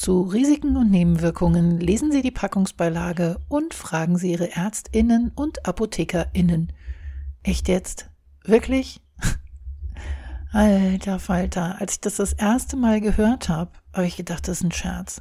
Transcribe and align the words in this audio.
Zu 0.00 0.22
Risiken 0.22 0.78
und 0.78 0.90
Nebenwirkungen 0.90 1.78
lesen 1.78 2.10
Sie 2.10 2.22
die 2.22 2.30
Packungsbeilage 2.30 3.38
und 3.50 3.74
fragen 3.74 4.16
Sie 4.16 4.32
Ihre 4.32 4.50
Ärztinnen 4.50 5.30
und 5.34 5.66
Apothekerinnen. 5.66 6.72
Echt 7.42 7.68
jetzt? 7.68 8.08
Wirklich? 8.42 9.02
Alter 10.52 11.18
Falter, 11.18 11.82
als 11.82 11.92
ich 11.92 12.00
das 12.00 12.16
das 12.16 12.32
erste 12.32 12.78
Mal 12.78 13.02
gehört 13.02 13.50
habe, 13.50 13.72
habe 13.92 14.06
ich 14.06 14.16
gedacht, 14.16 14.48
das 14.48 14.60
ist 14.60 14.64
ein 14.64 14.72
Scherz. 14.72 15.20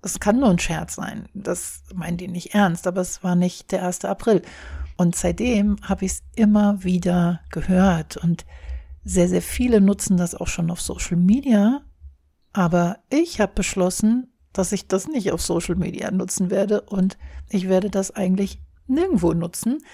Das 0.00 0.20
kann 0.20 0.38
nur 0.38 0.50
ein 0.50 0.60
Scherz 0.60 0.94
sein. 0.94 1.28
Das 1.34 1.82
meinen 1.92 2.16
die 2.16 2.28
nicht 2.28 2.54
ernst, 2.54 2.86
aber 2.86 3.00
es 3.00 3.24
war 3.24 3.34
nicht 3.34 3.72
der 3.72 3.84
1. 3.84 4.04
April. 4.04 4.42
Und 4.96 5.16
seitdem 5.16 5.74
habe 5.82 6.04
ich 6.04 6.12
es 6.12 6.22
immer 6.36 6.84
wieder 6.84 7.40
gehört 7.50 8.16
und 8.16 8.46
sehr, 9.02 9.28
sehr 9.28 9.42
viele 9.42 9.80
nutzen 9.80 10.16
das 10.16 10.36
auch 10.36 10.46
schon 10.46 10.70
auf 10.70 10.80
Social 10.80 11.16
Media. 11.16 11.82
Aber 12.52 12.98
ich 13.10 13.40
habe 13.40 13.52
beschlossen, 13.54 14.32
dass 14.52 14.72
ich 14.72 14.88
das 14.88 15.06
nicht 15.06 15.32
auf 15.32 15.40
Social 15.40 15.76
Media 15.76 16.10
nutzen 16.10 16.50
werde 16.50 16.80
und 16.82 17.16
ich 17.48 17.68
werde 17.68 17.90
das 17.90 18.10
eigentlich 18.10 18.60
nirgendwo 18.86 19.32
nutzen, 19.32 19.84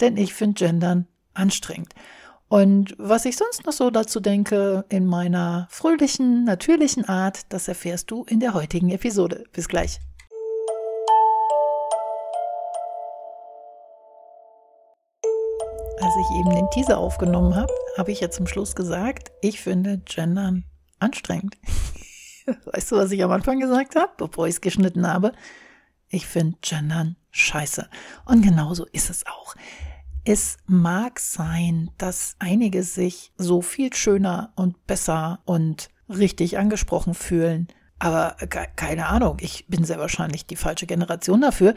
denn 0.00 0.16
ich 0.16 0.34
finde 0.34 0.64
Gendern 0.64 1.06
anstrengend. 1.34 1.94
Und 2.48 2.94
was 2.96 3.24
ich 3.24 3.36
sonst 3.36 3.66
noch 3.66 3.72
so 3.72 3.90
dazu 3.90 4.20
denke, 4.20 4.84
in 4.88 5.04
meiner 5.04 5.66
fröhlichen, 5.68 6.44
natürlichen 6.44 7.04
Art, 7.04 7.52
das 7.52 7.66
erfährst 7.68 8.10
du 8.10 8.24
in 8.24 8.40
der 8.40 8.54
heutigen 8.54 8.90
Episode. 8.90 9.44
Bis 9.52 9.68
gleich. 9.68 9.98
Als 15.98 16.14
ich 16.20 16.38
eben 16.38 16.50
den 16.50 16.70
Teaser 16.70 16.98
aufgenommen 16.98 17.56
habe, 17.56 17.72
habe 17.98 18.12
ich 18.12 18.20
ja 18.20 18.30
zum 18.30 18.46
Schluss 18.46 18.76
gesagt, 18.76 19.32
ich 19.42 19.60
finde 19.60 19.98
Gendern 19.98 20.64
anstrengend. 21.00 21.56
weißt 22.64 22.92
du, 22.92 22.96
was 22.96 23.10
ich 23.10 23.22
am 23.22 23.30
Anfang 23.30 23.60
gesagt 23.60 23.96
habe, 23.96 24.12
bevor 24.16 24.46
ich 24.46 24.56
es 24.56 24.60
geschnitten 24.60 25.06
habe? 25.06 25.32
Ich 26.08 26.26
finde 26.26 26.58
Gendern 26.60 27.16
scheiße. 27.30 27.88
Und 28.24 28.42
genauso 28.42 28.86
ist 28.86 29.10
es 29.10 29.26
auch. 29.26 29.54
Es 30.24 30.56
mag 30.66 31.20
sein, 31.20 31.90
dass 31.98 32.36
einige 32.38 32.82
sich 32.82 33.32
so 33.36 33.62
viel 33.62 33.94
schöner 33.94 34.52
und 34.56 34.86
besser 34.86 35.40
und 35.44 35.88
richtig 36.08 36.58
angesprochen 36.58 37.14
fühlen. 37.14 37.68
Aber 37.98 38.36
keine 38.76 39.06
Ahnung, 39.06 39.38
ich 39.40 39.66
bin 39.68 39.84
sehr 39.84 39.98
wahrscheinlich 39.98 40.46
die 40.46 40.56
falsche 40.56 40.86
Generation 40.86 41.40
dafür. 41.40 41.74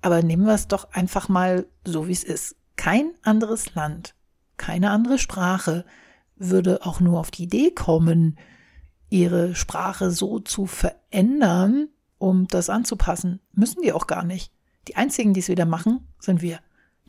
Aber 0.00 0.22
nehmen 0.22 0.46
wir 0.46 0.54
es 0.54 0.68
doch 0.68 0.92
einfach 0.92 1.28
mal 1.28 1.66
so, 1.84 2.08
wie 2.08 2.12
es 2.12 2.24
ist. 2.24 2.56
Kein 2.76 3.12
anderes 3.22 3.74
Land, 3.74 4.14
keine 4.56 4.90
andere 4.90 5.18
Sprache 5.18 5.84
würde 6.36 6.84
auch 6.84 7.00
nur 7.00 7.20
auf 7.20 7.30
die 7.30 7.44
Idee 7.44 7.70
kommen, 7.70 8.38
ihre 9.12 9.54
Sprache 9.54 10.10
so 10.10 10.40
zu 10.40 10.64
verändern, 10.64 11.88
um 12.16 12.48
das 12.48 12.70
anzupassen. 12.70 13.40
Müssen 13.52 13.82
die 13.82 13.92
auch 13.92 14.06
gar 14.06 14.24
nicht. 14.24 14.50
Die 14.88 14.96
einzigen, 14.96 15.34
die 15.34 15.40
es 15.40 15.48
wieder 15.48 15.66
machen, 15.66 16.08
sind 16.18 16.40
wir 16.40 16.60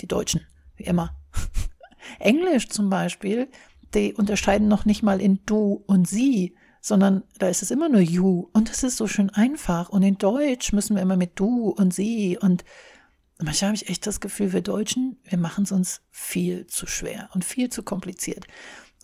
die 0.01 0.07
Deutschen, 0.07 0.41
wie 0.75 0.83
immer. 0.83 1.15
Englisch 2.19 2.67
zum 2.67 2.89
Beispiel, 2.89 3.47
die 3.93 4.13
unterscheiden 4.13 4.67
noch 4.67 4.83
nicht 4.83 5.01
mal 5.01 5.21
in 5.21 5.39
du 5.45 5.81
und 5.87 6.05
sie, 6.07 6.55
sondern 6.81 7.23
da 7.39 7.47
ist 7.47 7.63
es 7.63 7.71
immer 7.71 7.87
nur 7.87 8.01
you 8.01 8.49
und 8.51 8.69
es 8.69 8.83
ist 8.83 8.97
so 8.97 9.07
schön 9.07 9.29
einfach. 9.29 9.87
Und 9.87 10.03
in 10.03 10.17
Deutsch 10.17 10.73
müssen 10.73 10.97
wir 10.97 11.01
immer 11.01 11.15
mit 11.15 11.39
du 11.39 11.69
und 11.69 11.93
sie 11.93 12.37
und 12.37 12.65
manchmal 13.39 13.69
habe 13.69 13.75
ich 13.77 13.87
echt 13.87 14.05
das 14.05 14.19
Gefühl, 14.19 14.51
wir 14.51 14.61
Deutschen, 14.61 15.17
wir 15.23 15.37
machen 15.37 15.63
es 15.63 15.71
uns 15.71 16.01
viel 16.11 16.67
zu 16.67 16.85
schwer 16.85 17.29
und 17.33 17.45
viel 17.45 17.69
zu 17.69 17.81
kompliziert. 17.81 18.45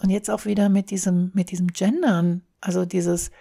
Und 0.02 0.10
jetzt 0.10 0.30
auch 0.30 0.44
wieder 0.44 0.68
mit 0.68 0.92
diesem, 0.92 1.32
mit 1.34 1.52
diesem 1.52 1.68
Gendern, 1.68 2.44
also 2.62 2.86
dieses 2.86 3.32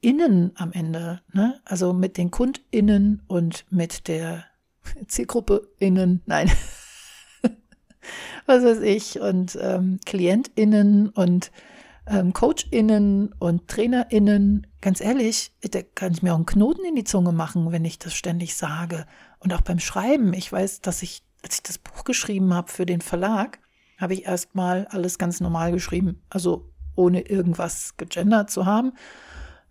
Innen 0.00 0.52
am 0.56 0.72
Ende, 0.72 1.20
ne? 1.32 1.60
also 1.64 1.92
mit 1.92 2.16
den 2.16 2.30
KundInnen 2.30 3.22
und 3.26 3.64
mit 3.70 4.08
der 4.08 4.44
Zielgruppe 5.08 5.68
innen, 5.78 6.22
nein, 6.26 6.50
was 8.46 8.62
weiß 8.62 8.80
ich, 8.80 9.20
und 9.20 9.58
ähm, 9.60 9.98
KlientInnen 10.04 11.08
und 11.08 11.50
ähm, 12.06 12.32
CoachInnen 12.32 13.34
und 13.38 13.68
TrainerInnen. 13.68 14.66
Ganz 14.80 15.00
ehrlich, 15.00 15.52
da 15.62 15.82
kann 15.82 16.12
ich 16.12 16.22
mir 16.22 16.32
auch 16.32 16.36
einen 16.36 16.46
Knoten 16.46 16.84
in 16.84 16.94
die 16.94 17.04
Zunge 17.04 17.32
machen, 17.32 17.72
wenn 17.72 17.84
ich 17.84 17.98
das 17.98 18.14
ständig 18.14 18.54
sage. 18.54 19.06
Und 19.40 19.52
auch 19.52 19.62
beim 19.62 19.80
Schreiben. 19.80 20.32
Ich 20.32 20.50
weiß, 20.50 20.80
dass 20.80 21.02
ich, 21.02 21.22
als 21.42 21.56
ich 21.56 21.62
das 21.62 21.78
Buch 21.78 22.04
geschrieben 22.04 22.54
habe 22.54 22.70
für 22.70 22.86
den 22.86 23.00
Verlag, 23.00 23.58
habe 23.98 24.14
ich 24.14 24.26
erstmal 24.26 24.86
alles 24.86 25.18
ganz 25.18 25.40
normal 25.40 25.72
geschrieben. 25.72 26.22
Also 26.28 26.70
ohne 26.96 27.20
irgendwas 27.20 27.96
gegendert 27.96 28.50
zu 28.50 28.66
haben. 28.66 28.92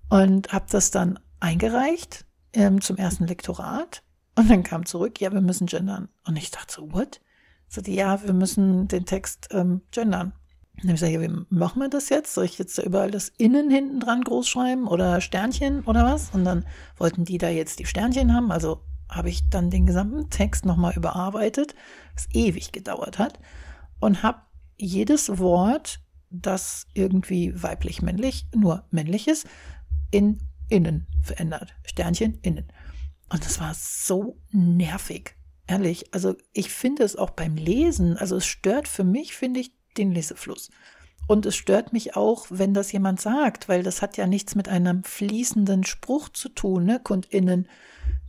Und 0.09 0.53
habe 0.53 0.65
das 0.69 0.91
dann 0.91 1.19
eingereicht 1.39 2.25
ähm, 2.53 2.79
zum 2.79 2.97
ersten 2.97 3.27
Lektorat 3.27 4.03
und 4.35 4.49
dann 4.49 4.63
kam 4.63 4.85
zurück, 4.85 5.19
ja, 5.21 5.31
wir 5.31 5.41
müssen 5.41 5.67
gendern. 5.67 6.09
Und 6.27 6.35
ich 6.35 6.51
dachte 6.51 6.73
so, 6.73 6.91
what? 6.91 7.21
So, 7.69 7.81
die, 7.81 7.95
ja, 7.95 8.21
wir 8.23 8.33
müssen 8.33 8.87
den 8.87 9.05
Text 9.05 9.47
ähm, 9.51 9.81
gendern. 9.91 10.33
Und 10.75 10.83
dann 10.83 10.89
habe 10.89 10.95
ich 10.95 10.99
gesagt, 10.99 11.13
ja, 11.13 11.21
wie 11.21 11.45
machen 11.55 11.81
wir 11.81 11.89
das 11.89 12.09
jetzt? 12.09 12.33
Soll 12.33 12.45
ich 12.45 12.59
jetzt 12.59 12.77
da 12.77 12.83
überall 12.83 13.11
das 13.11 13.29
Innen 13.37 13.69
hinten 13.69 14.01
dran 14.01 14.21
groß 14.21 14.47
schreiben 14.47 14.87
oder 14.87 15.21
Sternchen 15.21 15.83
oder 15.85 16.03
was? 16.03 16.31
Und 16.31 16.43
dann 16.43 16.65
wollten 16.97 17.23
die 17.23 17.37
da 17.37 17.47
jetzt 17.47 17.79
die 17.79 17.85
Sternchen 17.85 18.33
haben. 18.33 18.51
Also 18.51 18.81
habe 19.09 19.29
ich 19.29 19.49
dann 19.49 19.69
den 19.69 19.85
gesamten 19.85 20.29
Text 20.29 20.65
nochmal 20.65 20.93
überarbeitet, 20.95 21.75
was 22.13 22.27
ewig 22.33 22.73
gedauert 22.73 23.17
hat. 23.19 23.39
Und 24.01 24.21
habe 24.21 24.39
jedes 24.77 25.39
Wort, 25.39 26.01
das 26.41 26.87
irgendwie 26.93 27.53
weiblich-männlich, 27.61 28.47
nur 28.53 28.85
männlich 28.91 29.27
ist, 29.27 29.47
in 30.11 30.39
innen 30.69 31.07
verändert. 31.21 31.75
Sternchen 31.85 32.39
innen. 32.41 32.71
Und 33.29 33.45
das 33.45 33.59
war 33.59 33.73
so 33.75 34.37
nervig. 34.51 35.35
Ehrlich. 35.67 36.13
Also 36.13 36.35
ich 36.53 36.69
finde 36.69 37.03
es 37.03 37.15
auch 37.15 37.31
beim 37.31 37.55
Lesen, 37.55 38.17
also 38.17 38.35
es 38.35 38.45
stört 38.45 38.87
für 38.87 39.03
mich, 39.03 39.35
finde 39.35 39.59
ich, 39.59 39.71
den 39.97 40.11
Lesefluss. 40.11 40.69
Und 41.27 41.47
es 41.47 41.55
stört 41.55 41.91
mich 41.91 42.15
auch, 42.15 42.45
wenn 42.49 42.75
das 42.75 42.91
jemand 42.91 43.19
sagt, 43.19 43.67
weil 43.67 43.81
das 43.81 44.03
hat 44.03 44.15
ja 44.15 44.27
nichts 44.27 44.53
mit 44.53 44.69
einem 44.69 45.03
fließenden 45.03 45.83
Spruch 45.83 46.29
zu 46.29 46.49
tun, 46.49 46.85
ne, 46.85 46.99
KundInnen. 47.03 47.67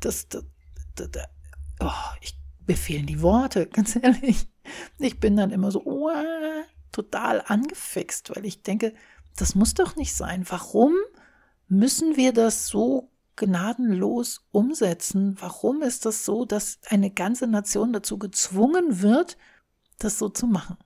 Das, 0.00 0.28
das, 0.28 0.45
das, 0.95 1.11
das 1.11 1.27
oh, 1.81 2.16
ich 2.22 2.39
befehlen 2.61 3.06
die 3.06 3.21
Worte, 3.21 3.66
ganz 3.72 3.97
ehrlich. 3.97 4.47
Ich 4.99 5.21
bin 5.21 5.37
dann 5.37 5.50
immer 5.50 5.71
so, 5.71 5.83
oh, 5.84 6.11
total 6.93 7.43
angefixt, 7.47 8.35
weil 8.35 8.47
ich 8.47 8.63
denke, 8.63 8.95
das 9.37 9.55
muss 9.55 9.75
doch 9.75 9.97
nicht 9.97 10.15
sein. 10.15 10.45
Warum 10.49 10.95
müssen 11.69 12.17
wir 12.17 12.33
das 12.33 12.69
so 12.69 13.11
gnadenlos 13.37 14.47
umsetzen. 14.51 15.37
Warum 15.41 15.83
ist 15.83 16.07
das 16.07 16.25
so, 16.25 16.45
dass 16.45 16.81
eine 16.89 17.11
ganze 17.11 17.47
Nation 17.47 17.93
dazu 17.93 18.19
gezwungen 18.19 19.03
wird, 19.03 19.37
das 19.99 20.19
so 20.19 20.29
zu 20.29 20.47
machen? 20.47 20.77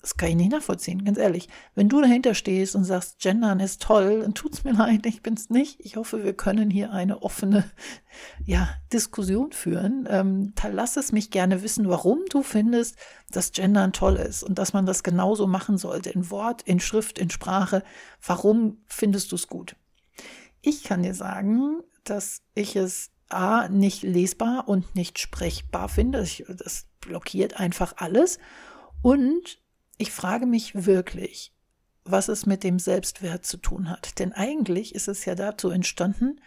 Das 0.00 0.16
kann 0.16 0.28
ich 0.28 0.36
nicht 0.36 0.52
nachvollziehen, 0.52 1.04
ganz 1.04 1.18
ehrlich. 1.18 1.48
Wenn 1.74 1.88
du 1.88 2.00
dahinter 2.00 2.34
stehst 2.34 2.76
und 2.76 2.84
sagst, 2.84 3.18
Gendern 3.18 3.58
ist 3.58 3.82
toll, 3.82 4.20
dann 4.20 4.34
tut's 4.34 4.62
mir 4.62 4.72
leid, 4.76 5.04
ich 5.06 5.22
bin's 5.22 5.50
nicht. 5.50 5.80
Ich 5.80 5.96
hoffe, 5.96 6.22
wir 6.22 6.34
können 6.34 6.70
hier 6.70 6.92
eine 6.92 7.22
offene 7.22 7.64
ja, 8.44 8.68
Diskussion 8.92 9.52
führen. 9.52 10.06
Ähm, 10.08 10.52
lass 10.70 10.96
es 10.96 11.12
mich 11.12 11.30
gerne 11.30 11.62
wissen, 11.62 11.88
warum 11.88 12.20
du 12.30 12.42
findest, 12.42 12.96
dass 13.30 13.52
Gendern 13.52 13.92
toll 13.92 14.16
ist 14.16 14.44
und 14.44 14.58
dass 14.58 14.72
man 14.72 14.86
das 14.86 15.02
genauso 15.02 15.46
machen 15.46 15.76
sollte, 15.76 16.10
in 16.10 16.30
Wort, 16.30 16.62
in 16.62 16.78
Schrift, 16.78 17.18
in 17.18 17.30
Sprache. 17.30 17.82
Warum 18.24 18.78
findest 18.86 19.32
du 19.32 19.36
es 19.36 19.48
gut? 19.48 19.74
Ich 20.62 20.84
kann 20.84 21.02
dir 21.02 21.14
sagen, 21.14 21.82
dass 22.04 22.42
ich 22.54 22.76
es 22.76 23.10
A, 23.28 23.68
nicht 23.68 24.04
lesbar 24.04 24.68
und 24.68 24.94
nicht 24.94 25.18
sprechbar 25.18 25.88
finde. 25.88 26.24
Das 26.46 26.86
blockiert 27.00 27.58
einfach 27.58 27.94
alles. 27.96 28.38
Und 29.02 29.58
ich 29.98 30.12
frage 30.12 30.46
mich 30.46 30.86
wirklich, 30.86 31.52
was 32.04 32.28
es 32.28 32.46
mit 32.46 32.62
dem 32.64 32.78
Selbstwert 32.78 33.44
zu 33.44 33.56
tun 33.56 33.90
hat. 33.90 34.18
Denn 34.18 34.32
eigentlich 34.32 34.94
ist 34.94 35.08
es 35.08 35.24
ja 35.24 35.34
dazu 35.34 35.70
entstanden, 35.70 36.40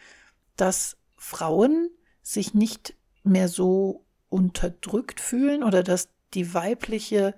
dass 0.55 0.97
Frauen 1.17 1.89
sich 2.21 2.53
nicht 2.53 2.95
mehr 3.23 3.47
so 3.47 4.05
unterdrückt 4.29 5.19
fühlen 5.19 5.63
oder 5.63 5.83
dass 5.83 6.09
die 6.33 6.53
weibliche 6.53 7.35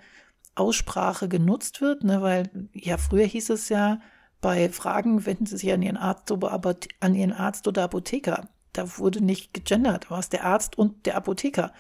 Aussprache 0.56 1.30
genutzt 1.30 1.82
wird, 1.82 2.04
ne, 2.04 2.22
weil 2.22 2.70
ja 2.74 2.98
früher 2.98 3.26
hieß 3.26 3.50
es 3.52 3.70
ja, 3.70 4.00
bei 4.42 4.70
Fragen 4.70 5.26
wenden 5.26 5.46
Sie 5.46 5.58
sich 5.58 5.72
an 5.72 5.82
Ihren 5.82 5.98
Arzt 5.98 6.32
oder, 6.32 6.52
an 7.00 7.16
Ihren 7.16 7.32
Arzt 7.32 7.68
oder 7.68 7.84
Apotheker. 7.84 8.50
Da 8.74 8.98
wurde 8.98 9.24
nicht 9.24 9.54
gegendert, 9.54 10.10
war 10.10 10.20
es 10.20 10.30
der 10.30 10.46
Arzt 10.46 10.78
und 10.78 11.06
der 11.06 11.16
Apotheker. 11.16 11.74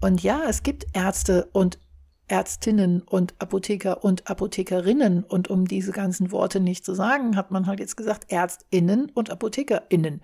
Und 0.00 0.22
ja, 0.22 0.42
es 0.46 0.62
gibt 0.62 0.86
Ärzte 0.92 1.48
und 1.52 1.78
Ärztinnen 2.26 3.02
und 3.02 3.34
Apotheker 3.38 4.02
und 4.02 4.28
Apothekerinnen. 4.30 5.24
Und 5.24 5.48
um 5.48 5.66
diese 5.66 5.92
ganzen 5.92 6.32
Worte 6.32 6.60
nicht 6.60 6.84
zu 6.84 6.94
sagen, 6.94 7.36
hat 7.36 7.50
man 7.50 7.66
halt 7.66 7.80
jetzt 7.80 7.96
gesagt 7.96 8.30
Ärztinnen 8.30 9.10
und 9.10 9.30
Apothekerinnen. 9.30 10.22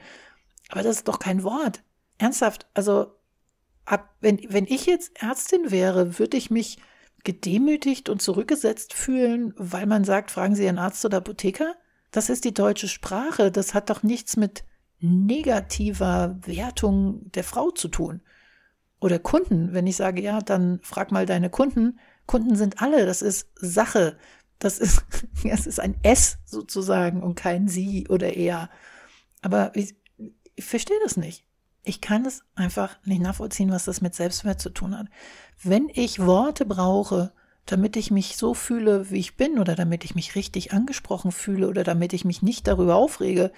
Aber 0.70 0.82
das 0.82 0.96
ist 0.96 1.08
doch 1.08 1.18
kein 1.18 1.42
Wort. 1.42 1.82
Ernsthaft. 2.18 2.66
Also, 2.74 3.14
ab, 3.84 4.14
wenn, 4.20 4.40
wenn 4.48 4.66
ich 4.66 4.86
jetzt 4.86 5.22
Ärztin 5.22 5.70
wäre, 5.70 6.18
würde 6.18 6.36
ich 6.36 6.50
mich 6.50 6.78
gedemütigt 7.24 8.08
und 8.08 8.22
zurückgesetzt 8.22 8.94
fühlen, 8.94 9.52
weil 9.56 9.86
man 9.86 10.04
sagt, 10.04 10.30
fragen 10.30 10.54
Sie 10.54 10.64
Ihren 10.64 10.78
Arzt 10.78 11.04
oder 11.04 11.18
Apotheker? 11.18 11.74
Das 12.10 12.30
ist 12.30 12.44
die 12.44 12.54
deutsche 12.54 12.88
Sprache. 12.88 13.50
Das 13.50 13.74
hat 13.74 13.90
doch 13.90 14.02
nichts 14.02 14.36
mit 14.36 14.64
negativer 15.00 16.38
Wertung 16.44 17.30
der 17.32 17.44
Frau 17.44 17.70
zu 17.70 17.88
tun. 17.88 18.22
Oder 19.00 19.18
Kunden, 19.18 19.72
wenn 19.72 19.86
ich 19.86 19.96
sage, 19.96 20.20
ja, 20.20 20.40
dann 20.40 20.78
frag 20.82 21.10
mal 21.10 21.26
deine 21.26 21.48
Kunden. 21.50 21.98
Kunden 22.26 22.54
sind 22.54 22.82
alle, 22.82 23.06
das 23.06 23.22
ist 23.22 23.48
Sache. 23.56 24.18
Das 24.58 24.78
ist, 24.78 25.04
es 25.44 25.66
ist 25.66 25.80
ein 25.80 25.96
S 26.02 26.38
sozusagen 26.44 27.22
und 27.22 27.34
kein 27.34 27.66
Sie 27.66 28.06
oder 28.08 28.34
er. 28.34 28.70
Aber 29.40 29.74
ich, 29.74 29.94
ich 30.54 30.64
verstehe 30.64 30.98
das 31.02 31.16
nicht. 31.16 31.44
Ich 31.82 32.02
kann 32.02 32.26
es 32.26 32.44
einfach 32.54 32.98
nicht 33.06 33.22
nachvollziehen, 33.22 33.70
was 33.70 33.86
das 33.86 34.02
mit 34.02 34.14
Selbstwert 34.14 34.60
zu 34.60 34.68
tun 34.68 34.96
hat. 34.96 35.06
Wenn 35.62 35.88
ich 35.92 36.24
Worte 36.24 36.66
brauche, 36.66 37.32
damit 37.64 37.96
ich 37.96 38.10
mich 38.10 38.36
so 38.36 38.52
fühle, 38.52 39.10
wie 39.10 39.18
ich 39.18 39.36
bin, 39.38 39.58
oder 39.58 39.74
damit 39.76 40.04
ich 40.04 40.14
mich 40.14 40.34
richtig 40.34 40.74
angesprochen 40.74 41.32
fühle, 41.32 41.68
oder 41.68 41.82
damit 41.82 42.12
ich 42.12 42.26
mich 42.26 42.42
nicht 42.42 42.66
darüber 42.66 42.96
aufrege, 42.96 43.50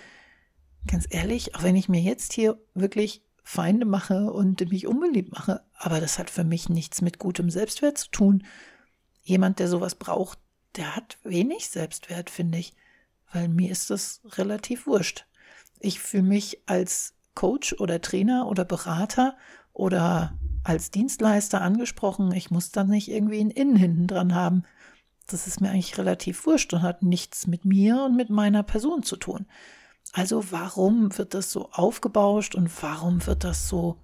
ganz 0.86 1.06
ehrlich, 1.10 1.56
auch 1.56 1.64
wenn 1.64 1.74
ich 1.74 1.88
mir 1.88 2.00
jetzt 2.00 2.32
hier 2.32 2.60
wirklich 2.74 3.24
Feinde 3.42 3.86
mache 3.86 4.32
und 4.32 4.70
mich 4.70 4.86
unbeliebt 4.86 5.32
mache, 5.32 5.62
aber 5.74 6.00
das 6.00 6.18
hat 6.18 6.30
für 6.30 6.44
mich 6.44 6.68
nichts 6.68 7.02
mit 7.02 7.18
gutem 7.18 7.50
Selbstwert 7.50 7.98
zu 7.98 8.10
tun. 8.10 8.44
Jemand, 9.22 9.58
der 9.58 9.68
sowas 9.68 9.94
braucht, 9.94 10.38
der 10.76 10.96
hat 10.96 11.18
wenig 11.22 11.68
Selbstwert, 11.68 12.30
finde 12.30 12.58
ich, 12.58 12.74
weil 13.32 13.48
mir 13.48 13.70
ist 13.70 13.90
das 13.90 14.20
relativ 14.36 14.86
wurscht. 14.86 15.26
Ich 15.80 16.00
fühle 16.00 16.22
mich 16.22 16.62
als 16.66 17.14
Coach 17.34 17.74
oder 17.74 18.00
Trainer 18.00 18.46
oder 18.46 18.64
Berater 18.64 19.36
oder 19.72 20.38
als 20.64 20.90
Dienstleister 20.90 21.60
angesprochen. 21.60 22.32
Ich 22.32 22.50
muss 22.50 22.70
dann 22.70 22.88
nicht 22.88 23.08
irgendwie 23.08 23.40
ein 23.40 23.50
Innen 23.50 23.76
hinten 23.76 24.06
dran 24.06 24.34
haben. 24.34 24.64
Das 25.26 25.46
ist 25.46 25.60
mir 25.60 25.70
eigentlich 25.70 25.98
relativ 25.98 26.46
wurscht 26.46 26.72
und 26.74 26.82
hat 26.82 27.02
nichts 27.02 27.46
mit 27.46 27.64
mir 27.64 28.04
und 28.04 28.16
mit 28.16 28.30
meiner 28.30 28.62
Person 28.62 29.02
zu 29.02 29.16
tun. 29.16 29.46
Also 30.12 30.52
warum 30.52 31.16
wird 31.16 31.32
das 31.32 31.50
so 31.50 31.70
aufgebauscht 31.72 32.54
und 32.54 32.70
warum 32.82 33.26
wird 33.26 33.44
das 33.44 33.68
so, 33.68 33.98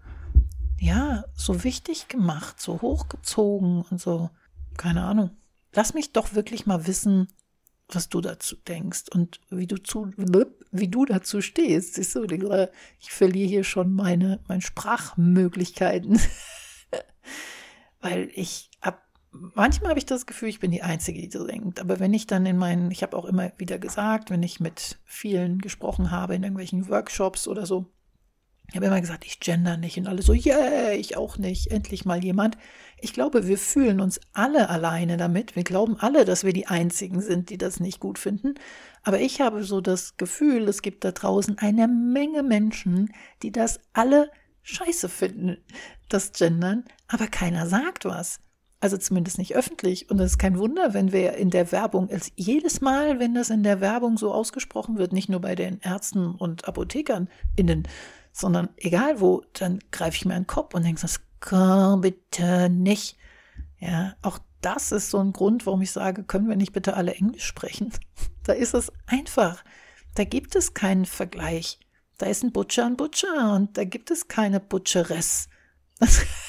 ja, 0.81 1.25
so 1.34 1.64
wichtig 1.64 2.08
gemacht, 2.08 2.60
so 2.60 2.81
hochgezogen 2.81 3.84
und 3.90 4.00
so, 4.00 4.31
keine 4.78 5.05
Ahnung. 5.05 5.31
Lass 5.75 5.93
mich 5.93 6.12
doch 6.12 6.34
wirklich 6.34 6.64
mal 6.64 6.87
wissen, 6.87 7.28
was 7.88 8.08
du 8.08 8.22
dazu 8.22 8.56
denkst 8.56 9.05
und 9.12 9.40
wie 9.50 9.66
du 9.66 9.82
zu, 9.82 10.10
wie 10.70 10.88
du 10.88 11.05
dazu 11.05 11.43
stehst. 11.43 11.94
Siehst 11.94 12.14
du, 12.14 12.25
ich 13.00 13.10
verliere 13.10 13.49
hier 13.49 13.64
schon 13.64 13.93
meine, 13.93 14.40
meine 14.49 14.62
Sprachmöglichkeiten. 14.62 16.19
Weil 18.00 18.31
ich 18.34 18.68
manchmal 19.30 19.90
habe 19.90 19.98
ich 19.98 20.06
das 20.06 20.26
Gefühl, 20.26 20.48
ich 20.48 20.60
bin 20.60 20.70
die 20.70 20.82
Einzige, 20.82 21.20
die 21.20 21.30
so 21.30 21.46
denkt. 21.46 21.80
Aber 21.80 22.00
wenn 22.00 22.14
ich 22.14 22.26
dann 22.26 22.46
in 22.46 22.56
meinen, 22.56 22.90
ich 22.90 23.02
habe 23.02 23.16
auch 23.16 23.25
immer 23.25 23.52
wieder 23.58 23.78
gesagt, 23.78 24.30
wenn 24.30 24.42
ich 24.42 24.60
mit 24.60 24.98
vielen 25.04 25.58
gesprochen 25.58 26.10
habe 26.10 26.34
in 26.34 26.42
irgendwelchen 26.42 26.88
Workshops 26.88 27.46
oder 27.48 27.66
so, 27.66 27.86
ich 28.70 28.76
habe 28.76 28.84
immer 28.84 29.00
gesagt, 29.00 29.25
ich 29.25 29.40
gender 29.40 29.78
nicht 29.78 29.96
und 29.96 30.06
alle 30.06 30.20
so, 30.20 30.34
yeah, 30.34 30.92
ich 30.92 31.16
auch 31.16 31.38
nicht, 31.38 31.69
endlich 31.69 32.04
mal 32.04 32.22
jemand. 32.22 32.58
Ich 33.00 33.14
glaube, 33.14 33.46
wir 33.46 33.56
fühlen 33.56 33.98
uns 33.98 34.20
alle 34.34 34.69
alleine 34.69 35.16
damit. 35.16 35.56
Wir 35.56 35.64
glauben 35.64 35.96
alle, 35.98 36.26
dass 36.26 36.44
wir 36.44 36.52
die 36.52 36.66
Einzigen 36.66 37.22
sind, 37.22 37.48
die 37.48 37.56
das 37.56 37.81
nicht 37.81 37.98
gut 37.98 38.19
finden. 38.19 38.54
Aber 39.04 39.20
ich 39.20 39.40
habe 39.40 39.64
so 39.64 39.81
das 39.81 40.19
Gefühl, 40.19 40.69
es 40.69 40.82
gibt 40.82 41.04
da 41.04 41.12
draußen 41.12 41.56
eine 41.56 41.88
Menge 41.88 42.42
Menschen, 42.42 43.10
die 43.42 43.52
das 43.52 43.81
alle 43.94 44.31
scheiße 44.64 45.08
finden, 45.08 45.56
das 46.10 46.32
Gendern, 46.32 46.84
aber 47.06 47.26
keiner 47.26 47.66
sagt 47.66 48.04
was. 48.04 48.38
Also 48.80 48.96
zumindest 48.96 49.38
nicht 49.38 49.56
öffentlich. 49.56 50.10
Und 50.10 50.20
es 50.20 50.32
ist 50.32 50.38
kein 50.38 50.58
Wunder, 50.58 50.94
wenn 50.94 51.12
wir 51.12 51.34
in 51.34 51.50
der 51.50 51.72
Werbung, 51.72 52.08
also 52.10 52.30
jedes 52.36 52.80
Mal, 52.80 53.19
wenn 53.19 53.34
das 53.34 53.50
in 53.50 53.62
der 53.64 53.80
Werbung 53.80 54.19
so 54.19 54.32
ausgesprochen 54.32 54.98
wird, 54.98 55.12
nicht 55.12 55.28
nur 55.28 55.40
bei 55.40 55.54
den 55.54 55.80
Ärzten 55.80 56.34
und 56.34 56.69
Apothekern 56.69 57.28
innen, 57.56 57.88
sondern 58.32 58.69
egal 58.76 59.20
wo, 59.20 59.42
dann 59.52 59.80
greife 59.90 60.16
ich 60.16 60.25
mir 60.25 60.34
einen 60.34 60.46
Kopf 60.46 60.75
und 60.75 60.84
denke, 60.84 61.00
das 61.00 61.20
kann 61.40 62.02
bitte 62.02 62.69
nicht. 62.69 63.16
Ja, 63.80 64.14
auch 64.22 64.38
das 64.60 64.92
ist 64.92 65.10
so 65.10 65.19
ein 65.19 65.32
Grund, 65.32 65.66
warum 65.66 65.82
ich 65.82 65.92
sage, 65.92 66.24
können 66.24 66.48
wir 66.48 66.56
nicht 66.56 66.72
bitte 66.72 66.94
alle 66.94 67.14
Englisch 67.14 67.44
sprechen? 67.44 67.92
Da 68.44 68.54
ist 68.54 68.72
es 68.72 68.90
einfach. 69.04 69.62
Da 70.14 70.24
gibt 70.24 70.56
es 70.56 70.72
keinen 70.72 71.04
Vergleich. 71.04 71.78
Da 72.16 72.24
ist 72.24 72.42
ein 72.42 72.50
Butcher 72.50 72.86
ein 72.86 72.96
Butcher 72.96 73.52
und 73.54 73.76
da 73.76 73.84
gibt 73.84 74.10
es 74.10 74.26
keine 74.26 74.58
Butcheress. 74.58 75.50
Das, 75.98 76.24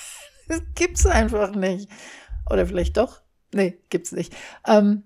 das 0.49 0.61
gibt's 0.75 1.05
einfach 1.05 1.55
nicht. 1.55 1.89
Oder 2.49 2.65
vielleicht 2.65 2.97
doch? 2.97 3.21
Nee, 3.53 3.79
gibt's 3.89 4.11
nicht. 4.11 4.35
Ähm, 4.67 5.03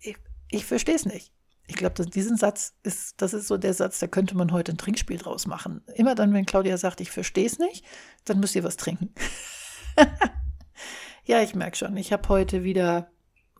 ich, 0.00 0.16
ich, 0.50 0.64
verstehe 0.64 0.94
es 0.94 1.04
nicht. 1.04 1.30
Ich 1.66 1.76
glaube, 1.76 2.06
diesen 2.06 2.38
Satz 2.38 2.72
ist, 2.82 3.20
das 3.20 3.34
ist 3.34 3.48
so 3.48 3.58
der 3.58 3.74
Satz, 3.74 3.98
da 3.98 4.06
könnte 4.06 4.34
man 4.36 4.52
heute 4.52 4.72
ein 4.72 4.78
Trinkspiel 4.78 5.18
draus 5.18 5.46
machen. 5.46 5.82
Immer 5.94 6.14
dann, 6.14 6.32
wenn 6.32 6.46
Claudia 6.46 6.78
sagt, 6.78 7.02
ich 7.02 7.10
verstehe 7.10 7.46
es 7.46 7.58
nicht, 7.58 7.84
dann 8.24 8.40
müsst 8.40 8.56
ihr 8.56 8.64
was 8.64 8.78
trinken. 8.78 9.12
ja, 11.24 11.42
ich 11.42 11.54
merke 11.54 11.76
schon, 11.76 11.98
ich 11.98 12.10
habe 12.12 12.26
heute 12.30 12.64
wieder 12.64 13.10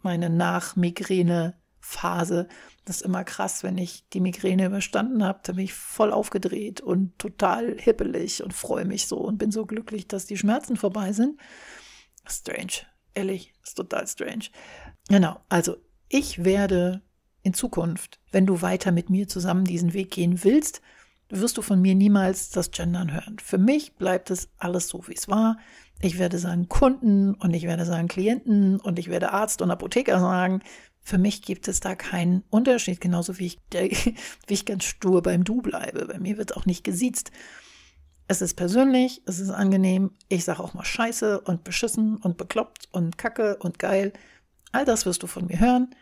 meine 0.03 0.31
Nachmigräne-Phase. 0.31 2.49
Das 2.89 2.97
ist 2.97 3.03
immer 3.03 3.23
krass, 3.23 3.63
wenn 3.63 3.77
ich 3.77 4.09
die 4.15 4.21
Migräne 4.21 4.65
überstanden 4.65 5.23
habe, 5.23 5.41
dann 5.43 5.57
bin 5.57 5.67
ich 5.67 5.75
voll 5.75 6.11
aufgedreht 6.11 6.81
und 6.81 7.19
total 7.19 7.77
hippelig 7.79 8.43
und 8.43 8.55
freue 8.55 8.87
mich 8.87 9.07
so 9.07 9.19
und 9.19 9.37
bin 9.37 9.51
so 9.51 9.67
glücklich, 9.67 10.09
dass 10.09 10.25
die 10.25 10.39
Schmerzen 10.39 10.75
vorbei 10.75 11.13
sind. 11.13 11.39
Strange, 12.27 12.87
ehrlich, 13.13 13.53
ist 13.63 13.75
total 13.75 14.07
strange. 14.07 14.47
Genau, 15.11 15.39
also 15.51 15.77
ich 16.09 16.47
werde 16.47 17.03
in 17.43 17.53
Zukunft, 17.53 18.21
wenn 18.33 18.47
du 18.47 18.63
weiter 18.63 18.91
mit 18.91 19.11
mir 19.11 19.29
zusammen 19.29 19.67
diesen 19.67 19.93
Weg 19.93 20.11
gehen 20.13 20.43
willst, 20.43 20.81
wirst 21.31 21.59
du 21.59 21.63
von 21.63 21.81
mir 21.81 21.95
niemals 21.95 22.51
das 22.51 22.71
Gendern 22.71 23.13
hören. 23.13 23.39
Für 23.39 23.59
mich 23.59 23.95
bleibt 23.95 24.31
es 24.31 24.49
alles 24.59 24.89
so, 24.89 25.07
wie 25.09 25.15
es 25.15 25.29
war. 25.29 25.59
Ich 26.01 26.19
werde 26.19 26.39
sagen 26.39 26.69
Kunden 26.69 27.35
und 27.35 27.55
ich 27.55 27.65
werde 27.65 27.85
sagen 27.85 28.09
Klienten 28.09 28.81
und 28.81 28.99
ich 28.99 29.09
werde 29.09 29.33
Arzt 29.33 29.61
und 29.63 29.71
Apotheker 29.71 30.21
sagen. 30.21 30.63
Für 31.01 31.19
mich 31.19 31.43
gibt 31.43 31.69
es 31.69 31.81
da 31.81 31.95
keinen 31.95 32.45
Unterschied, 32.51 33.01
genauso 33.01 33.39
wie 33.39 33.47
ich, 33.47 33.59
wie 33.73 34.55
ich 34.55 34.65
ganz 34.65 34.85
stur 34.85 35.23
beim 35.23 35.45
Du 35.45 35.61
bleibe. 35.61 36.07
Bei 36.07 36.19
mir 36.19 36.39
wird 36.39 36.57
auch 36.57 36.67
nicht 36.67 36.85
gesiezt. 36.85 37.31
Es 38.27 38.43
ist 38.43 38.55
persönlich, 38.55 39.23
es 39.25 39.41
ist 39.41 39.51
angenehm. 39.51 40.13
Ich 40.29 40.45
sage 40.45 40.63
auch 40.63 40.75
mal 40.75 40.85
Scheiße 40.85 41.41
und 41.41 41.65
beschissen 41.65 42.19
und 42.19 42.37
bekloppt 42.37 42.89
und 42.93 43.17
Kacke 43.17 43.57
und 43.57 43.79
geil. 43.79 44.13
All 44.71 44.85
das 44.85 45.07
wirst 45.07 45.23
du 45.23 45.27
von 45.27 45.47
mir 45.47 45.59
hören. 45.59 45.95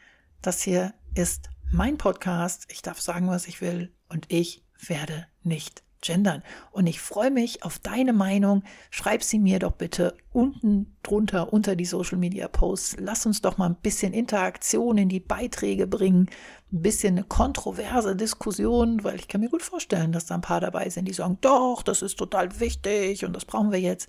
Das 0.42 0.60
hier 0.62 0.92
ist 1.14 1.48
mein 1.70 1.98
Podcast. 1.98 2.66
Ich 2.68 2.82
darf 2.82 3.00
sagen, 3.00 3.28
was 3.28 3.46
ich 3.46 3.60
will 3.60 3.92
und 4.08 4.26
ich 4.28 4.65
werde 4.78 5.26
nicht 5.42 5.82
gendern. 6.00 6.42
Und 6.70 6.86
ich 6.86 7.00
freue 7.00 7.30
mich 7.30 7.62
auf 7.62 7.78
deine 7.78 8.12
Meinung. 8.12 8.62
Schreib 8.90 9.22
sie 9.22 9.38
mir 9.38 9.58
doch 9.58 9.72
bitte 9.72 10.16
unten 10.32 10.96
drunter 11.02 11.52
unter 11.52 11.76
die 11.76 11.84
Social 11.84 12.18
Media 12.18 12.48
Posts. 12.48 12.98
Lass 13.00 13.26
uns 13.26 13.42
doch 13.42 13.58
mal 13.58 13.70
ein 13.70 13.76
bisschen 13.76 14.12
Interaktion 14.12 14.98
in 14.98 15.08
die 15.08 15.20
Beiträge 15.20 15.86
bringen. 15.86 16.28
Ein 16.72 16.82
bisschen 16.82 17.14
eine 17.14 17.24
kontroverse 17.24 18.16
Diskussion, 18.16 19.02
weil 19.04 19.16
ich 19.16 19.28
kann 19.28 19.40
mir 19.40 19.50
gut 19.50 19.62
vorstellen, 19.62 20.12
dass 20.12 20.26
da 20.26 20.36
ein 20.36 20.40
paar 20.42 20.60
dabei 20.60 20.88
sind, 20.90 21.06
die 21.06 21.12
sagen, 21.12 21.38
doch, 21.40 21.82
das 21.82 22.02
ist 22.02 22.16
total 22.16 22.60
wichtig 22.60 23.24
und 23.24 23.34
das 23.34 23.44
brauchen 23.44 23.72
wir 23.72 23.80
jetzt. 23.80 24.08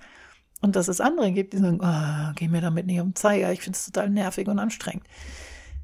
Und 0.61 0.75
dass 0.75 0.87
es 0.87 1.01
andere 1.01 1.31
gibt, 1.31 1.53
die 1.53 1.57
sagen, 1.57 1.79
oh, 1.81 2.33
geh 2.35 2.47
mir 2.47 2.61
damit 2.61 2.87
nicht 2.87 2.99
um 2.99 3.09
den 3.09 3.15
Zeiger, 3.15 3.51
ich 3.51 3.61
finde 3.61 3.77
es 3.77 3.85
total 3.85 4.09
nervig 4.09 4.47
und 4.47 4.57
anstrengend. 4.57 5.05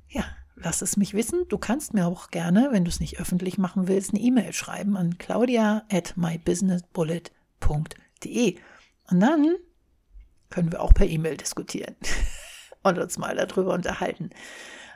Ja, 0.10 0.26
lass 0.56 0.82
es 0.82 0.98
mich 0.98 1.14
wissen. 1.14 1.46
Du 1.50 1.58
kannst 1.58 1.94
mir 1.94 2.08
auch 2.08 2.30
gerne, 2.30 2.70
wenn 2.72 2.86
du 2.86 2.90
es 2.90 3.00
nicht 3.00 3.20
öffentlich 3.20 3.58
machen 3.58 3.88
willst, 3.88 4.14
eine 4.14 4.22
E-Mail 4.22 4.54
schreiben 4.54 4.98
an 4.98 5.18
claudia 5.18 5.84
at 5.92 6.16
mybusinessbullet.de. 6.18 8.58
Und 9.10 9.20
dann 9.20 9.56
können 10.50 10.72
wir 10.72 10.82
auch 10.82 10.94
per 10.94 11.08
E-Mail 11.08 11.38
diskutieren 11.38 11.96
und 12.84 13.00
uns 13.00 13.18
mal 13.18 13.36
darüber 13.36 13.74
unterhalten. 13.74 14.30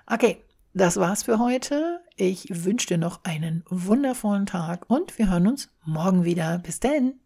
Okay, 0.05 0.43
das 0.73 0.97
war's 0.97 1.23
für 1.23 1.39
heute. 1.39 2.01
Ich 2.15 2.63
wünsche 2.63 2.87
dir 2.87 2.97
noch 2.97 3.23
einen 3.23 3.63
wundervollen 3.69 4.45
Tag 4.45 4.89
und 4.89 5.17
wir 5.17 5.29
hören 5.29 5.47
uns 5.47 5.69
morgen 5.83 6.23
wieder. 6.23 6.59
Bis 6.59 6.79
denn. 6.79 7.19